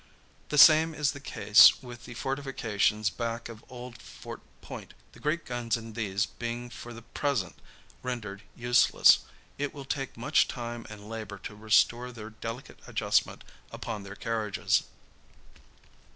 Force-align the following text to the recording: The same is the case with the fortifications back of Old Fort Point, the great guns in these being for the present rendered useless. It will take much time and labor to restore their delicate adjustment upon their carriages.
The 0.49 0.57
same 0.57 0.95
is 0.95 1.11
the 1.11 1.19
case 1.19 1.83
with 1.83 2.05
the 2.05 2.15
fortifications 2.15 3.11
back 3.11 3.49
of 3.49 3.63
Old 3.69 4.01
Fort 4.01 4.41
Point, 4.59 4.95
the 5.11 5.19
great 5.19 5.45
guns 5.45 5.77
in 5.77 5.93
these 5.93 6.25
being 6.25 6.71
for 6.71 6.91
the 6.91 7.03
present 7.03 7.57
rendered 8.01 8.41
useless. 8.55 9.19
It 9.59 9.75
will 9.75 9.85
take 9.85 10.17
much 10.17 10.47
time 10.47 10.87
and 10.89 11.07
labor 11.07 11.37
to 11.43 11.55
restore 11.55 12.11
their 12.11 12.31
delicate 12.31 12.79
adjustment 12.87 13.43
upon 13.71 14.01
their 14.01 14.15
carriages. 14.15 14.85